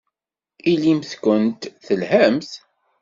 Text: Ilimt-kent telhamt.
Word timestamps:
Ilimt-kent 0.71 1.61
telhamt. 1.85 2.51